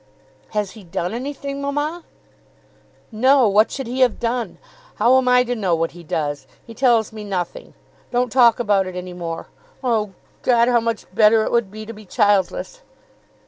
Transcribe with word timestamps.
"Has 0.53 0.71
he 0.71 0.83
done 0.83 1.13
anything, 1.13 1.61
mamma?" 1.61 2.03
"No. 3.11 3.47
What 3.47 3.69
should 3.69 3.85
he 3.85 3.99
have 3.99 4.19
done? 4.19 4.57
How 4.95 5.15
am 5.19 5.27
I 5.27 5.43
to 5.43 5.55
know 5.55 5.75
what 5.75 5.91
he 5.91 6.03
does? 6.03 6.47
He 6.65 6.73
tells 6.73 7.13
me 7.13 7.23
nothing. 7.23 7.75
Don't 8.09 8.31
talk 8.31 8.59
about 8.59 8.87
it 8.87 8.95
any 8.95 9.13
more. 9.13 9.45
Oh, 9.83 10.13
God, 10.41 10.67
how 10.67 10.79
much 10.79 11.05
better 11.13 11.43
it 11.43 11.51
would 11.51 11.69
be 11.69 11.85
to 11.85 11.93
be 11.93 12.05
childless!" 12.07 12.81